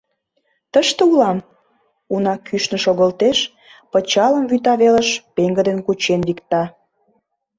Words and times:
—Тыште 0.73 1.01
улам,— 1.11 1.39
уна 2.13 2.33
кӱшнӧ 2.47 2.77
шогылтеш, 2.83 3.37
пычалым 3.91 4.45
вӱта 4.51 4.73
велыш 4.81 5.09
пеҥгыдын 5.35 5.77
кучен 5.85 6.21
викта. 6.27 6.63